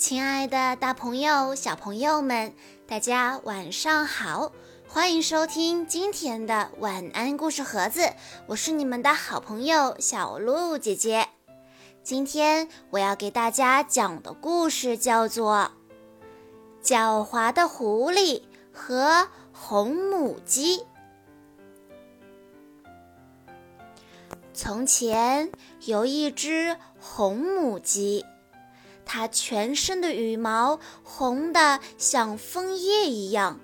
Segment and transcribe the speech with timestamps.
[0.00, 2.54] 亲爱的，大朋友、小朋友们，
[2.86, 4.50] 大家晚上好！
[4.88, 8.14] 欢迎收听今天的晚安故事盒子，
[8.46, 11.28] 我是你们的好朋友小鹿姐姐。
[12.02, 15.70] 今天我要给大家讲的故事叫做
[16.82, 20.78] 《狡猾的狐狸和红母鸡》。
[24.54, 25.52] 从前
[25.84, 28.24] 有一只红母鸡。
[29.12, 33.58] 它全身的羽毛红得像枫叶一样，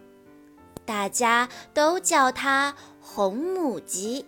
[0.85, 4.27] 大家都叫它红母鸡。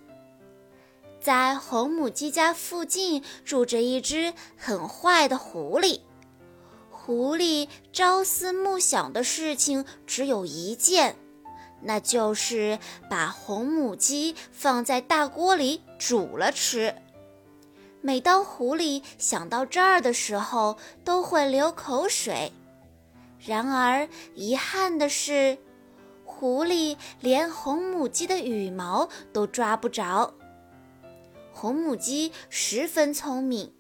[1.21, 6.03] 在红母鸡家附近住着一只很坏的狐狸，
[6.89, 11.17] 狐狸朝思暮想的事情只有一件，
[11.83, 12.79] 那就是
[13.11, 16.95] 把红母鸡放在大锅里煮了吃。
[18.01, 22.53] 每当狐狸想到这儿的时候，都会流口水。
[23.39, 25.59] 然而，遗憾的是，
[26.25, 30.35] 狐狸连红母鸡的羽毛都抓不着。
[31.53, 33.73] 红母鸡十分聪明，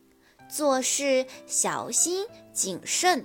[0.48, 3.24] 做事小心谨慎。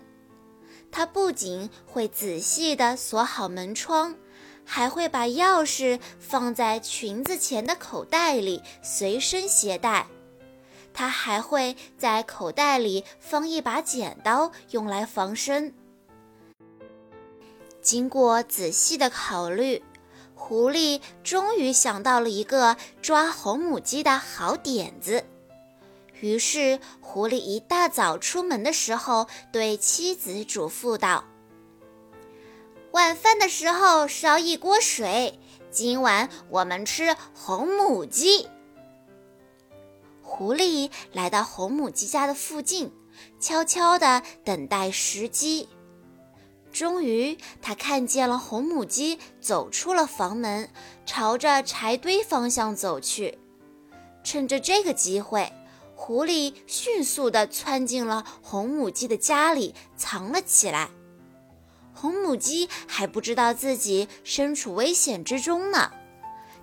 [0.92, 4.16] 它不仅会仔细地锁好门窗，
[4.64, 10.08] 还会把钥匙放在裙子前的口袋里，随身携带。
[10.94, 15.74] 他还会在口袋里放一把剪刀，用来防身。
[17.82, 19.84] 经过仔细的考虑，
[20.36, 25.26] 狐狸终于想到了一个抓红母鸡的好点子。
[26.22, 31.26] 于是，狐狸一大早出门的时候，对妻子嘱咐道
[32.92, 35.38] ：“晚饭的时候烧一锅水，
[35.70, 38.48] 今晚我们吃红母鸡。”
[40.36, 42.92] 狐狸来到红母鸡家的附近，
[43.40, 45.70] 悄悄地等待时机。
[46.72, 50.68] 终于，他看见了红母鸡走出了房门，
[51.06, 53.38] 朝着柴堆方向走去。
[54.24, 55.54] 趁着这个机会，
[55.96, 60.90] 狐狸迅速地窜进了红母鸡的家里，藏了起来。
[61.94, 65.92] 红母鸡还不知道自己身处危险之中呢。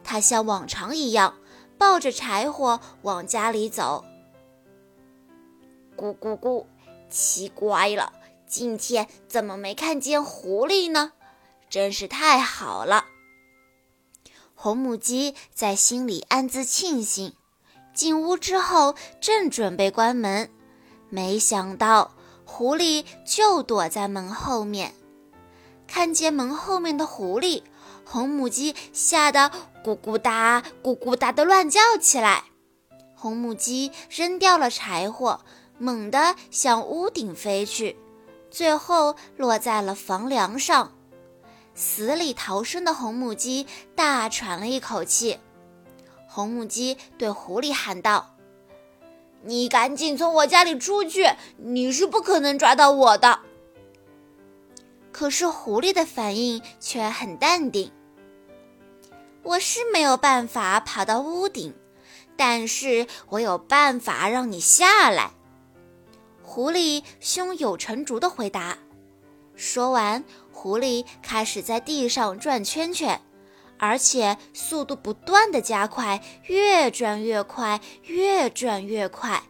[0.02, 1.34] 它像往常一样。
[1.80, 4.04] 抱着柴火往家里走。
[5.96, 6.66] 咕咕咕，
[7.08, 8.12] 奇怪了，
[8.46, 11.12] 今天怎么没看见狐狸呢？
[11.70, 13.06] 真是太好了。
[14.54, 17.32] 红母鸡在心里暗自庆幸。
[17.94, 20.50] 进屋之后，正准备关门，
[21.08, 22.12] 没想到
[22.44, 24.94] 狐狸就躲在门后面。
[25.86, 27.62] 看见门后面的狐狸。
[28.04, 29.52] 红母鸡吓得
[29.84, 32.44] 咕咕哒、咕咕哒的乱叫起来。
[33.14, 35.40] 红母鸡扔掉了柴火，
[35.78, 37.96] 猛地向屋顶飞去，
[38.50, 40.92] 最后落在了房梁上。
[41.74, 45.38] 死里逃生的红母鸡大喘了一口气。
[46.26, 48.36] 红母鸡对狐狸喊道
[49.44, 51.26] ：“你赶紧从我家里出去，
[51.56, 53.40] 你是不可能抓到我的。”
[55.12, 57.92] 可是狐狸的反应却很淡定。
[59.42, 61.74] 我是没有办法爬到屋顶，
[62.36, 65.32] 但是我有办法让你下来。”
[66.42, 68.78] 狐狸胸有成竹地回答。
[69.54, 73.20] 说完，狐狸开始在地上转圈圈，
[73.78, 79.42] 而且速度不断地加快，越转越快，越转越快。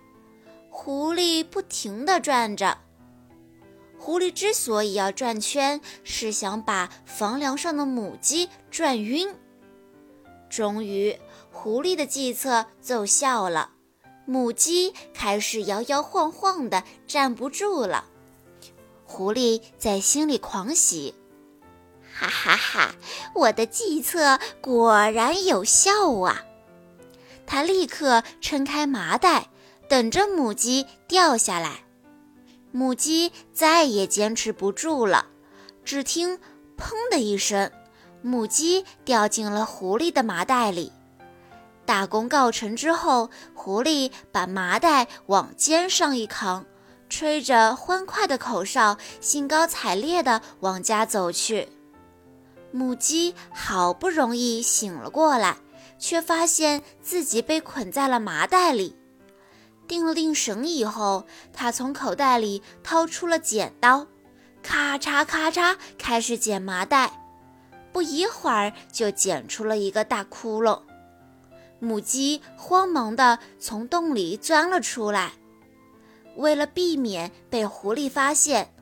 [0.69, 2.79] 狐狸不停地转着。
[3.99, 9.35] 狐狸之所以要转圈，是想把房梁上的母鸡转晕。
[10.51, 11.17] 终于，
[11.53, 13.71] 狐狸的计策奏效了，
[14.27, 18.05] 母鸡开始摇摇晃晃的，站不住了。
[19.07, 21.15] 狐狸在心里狂喜，
[22.13, 22.95] 哈哈哈！
[23.35, 26.45] 我的计策果然有效啊！
[27.47, 29.49] 他立刻撑开麻袋，
[29.89, 31.85] 等着母鸡掉下来。
[32.73, 35.27] 母鸡再也坚持不住了，
[35.85, 36.39] 只听
[36.79, 37.71] “砰”的一声。
[38.23, 40.93] 母鸡掉进了狐狸的麻袋里，
[41.87, 46.65] 大功告成之后，狐狸把麻袋往肩上一扛，
[47.09, 51.69] 吹着欢快的口哨，兴高采烈地往家走去。
[52.73, 55.57] 母鸡好不容易醒了过来，
[55.99, 58.95] 却发现自己被捆在了麻袋里。
[59.89, 64.07] 定了定神以后，它从口袋里掏出了剪刀，
[64.63, 67.11] 咔嚓咔嚓开始剪麻袋。
[67.93, 70.81] 不一会儿，就剪出了一个大窟窿。
[71.79, 75.33] 母鸡慌忙地从洞里钻了出来。
[76.37, 78.73] 为了避免被狐狸发现，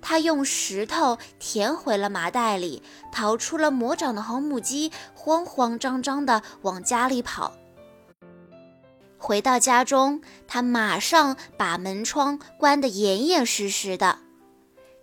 [0.00, 7.52] 它用石头填回了麻袋里，逃出了魔掌的红母鸡慌慌张张地往家里跑。
[9.16, 14.18] 回到家中，他马上把门窗关得严严实实的。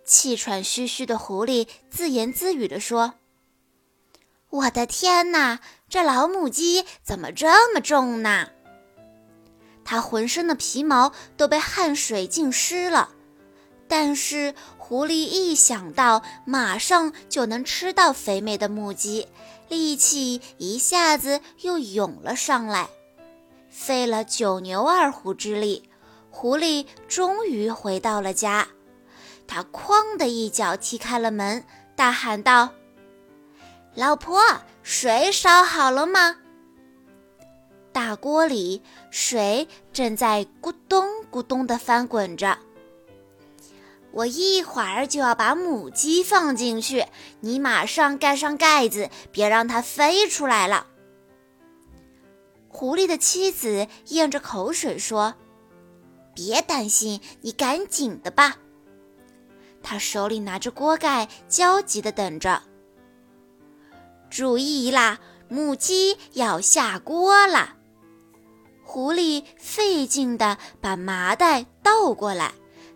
[0.04, 3.14] 气喘吁吁的狐狸自言自语地说
[4.50, 8.48] ：“我的天哪，这老母鸡怎么这么重呢？”
[9.84, 13.10] 它浑身的皮毛都被汗水浸湿了。
[13.88, 19.28] 但是狐狸一想到马上就能吃到肥美的母鸡，
[19.68, 22.88] 力气一下子又涌了上来。
[23.70, 25.88] 费了九牛二虎之力，
[26.30, 28.66] 狐狸终于回到了家。
[29.46, 31.64] 他哐的一脚踢开了门，
[31.94, 32.70] 大喊道
[33.96, 34.40] ：“老婆，
[34.82, 36.36] 水烧好了吗？”
[37.92, 42.58] 大锅里水正在咕咚咕咚地翻滚着。
[44.12, 47.06] 我一会儿就要把母鸡放进去，
[47.40, 50.86] 你马上盖上盖子，别让它飞出来了。
[52.68, 55.34] 狐狸的妻子咽着口水说
[56.34, 58.58] ：“别担心，你赶紧的吧。”
[59.82, 62.62] 他手里拿着锅盖，焦急地等着。
[64.36, 65.18] 注意啦，
[65.48, 67.72] 母鸡要下锅了。
[68.84, 72.52] 狐狸费劲地把麻袋倒过来，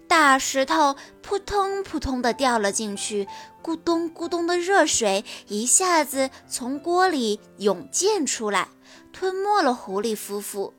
[0.07, 3.27] 大石头扑通扑通地掉了进去，
[3.63, 8.69] 咕咚咕咚的热水一下子从锅里涌溅出来。
[9.11, 10.75] 吞没了狐狸夫妇，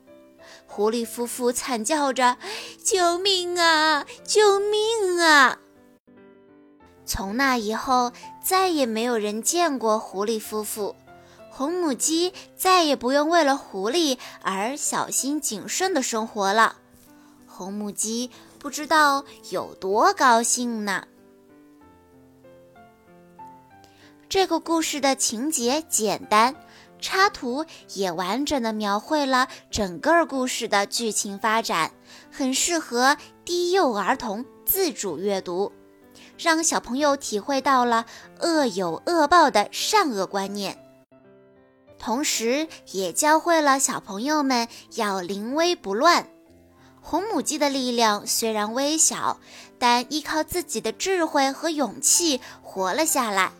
[0.68, 2.36] 狐狸夫妇惨叫着
[2.84, 4.06] ：“救命啊！
[4.24, 5.58] 救命啊！”
[7.04, 8.12] 从那以后，
[8.42, 10.94] 再也没有人见过狐狸夫妇。
[11.50, 16.76] 红母鸡再也不用为了狐狸而小心谨慎的生活了。
[17.46, 21.06] 红母鸡不知道有多高兴呢。
[24.28, 26.54] 这个故事的情节简单。
[27.02, 31.90] 插图也完整的描绘了整个故事的剧情发展，
[32.30, 35.72] 很适合低幼儿童自主阅读，
[36.42, 38.06] 让小朋友体会到了
[38.40, 40.76] 恶有恶报的善恶观念，
[41.98, 46.26] 同时也教会了小朋友们要临危不乱。
[47.00, 49.38] 红母鸡的力量虽然微小，
[49.78, 53.52] 但依靠自己的智慧和勇气活了下来。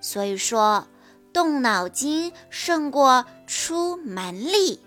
[0.00, 0.86] 所以说。
[1.32, 4.80] 动脑筋胜过出蛮力。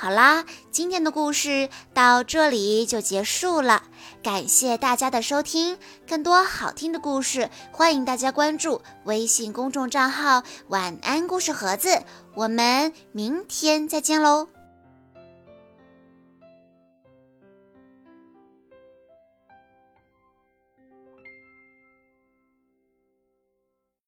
[0.00, 3.82] 好啦，今天的故事到这里就结束了，
[4.22, 5.76] 感谢大家的收听。
[6.06, 12.00] 更多好听的故事，欢迎大家关注微信公众账号“晚安故事盒子”。
[12.36, 14.46] 我们明天再见喽！